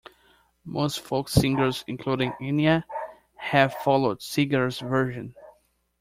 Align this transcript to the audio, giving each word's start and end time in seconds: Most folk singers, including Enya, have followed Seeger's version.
Most 0.65 1.01
folk 1.01 1.29
singers, 1.29 1.83
including 1.85 2.31
Enya, 2.41 2.85
have 3.35 3.75
followed 3.75 4.19
Seeger's 4.23 4.79
version. 4.79 5.35